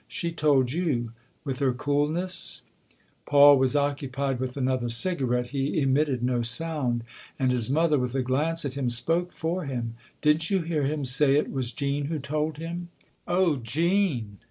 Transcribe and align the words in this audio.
"She 0.21 0.31
told 0.31 0.71
you 0.71 1.11
with 1.45 1.59
her 1.59 1.73
coolness?" 1.73 2.63
Paul 3.27 3.59
was 3.59 3.75
occupied 3.75 4.39
with 4.39 4.57
another 4.57 4.89
cigarette; 4.89 5.51
he 5.51 5.79
emitted 5.79 6.23
no 6.23 6.41
sound, 6.41 7.03
and 7.37 7.51
his 7.51 7.69
mother, 7.69 7.99
with 7.99 8.15
a 8.15 8.23
glance 8.23 8.65
at 8.65 8.73
him, 8.73 8.89
spoke 8.89 9.31
for 9.31 9.65
him." 9.65 9.93
Didn't 10.23 10.49
you 10.49 10.63
hear 10.63 10.85
him 10.85 11.05
say 11.05 11.35
it 11.35 11.51
was 11.51 11.69
Jean 11.71 12.05
who 12.05 12.17
told 12.17 12.57
him?"" 12.57 12.89
Oh, 13.27 13.57
Jean 13.57 14.39